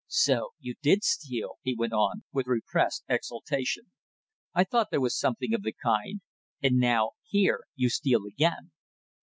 [0.07, 3.91] "So you did steal," he went on, with repressed exultation.
[4.51, 6.21] "I thought there was something of the kind.
[6.59, 8.71] And now, here, you steal again."